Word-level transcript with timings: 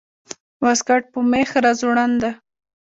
واسکټ 0.63 1.03
په 1.13 1.19
مېخ 1.31 1.49
راځوړند 1.65 2.15
ده 2.21 2.31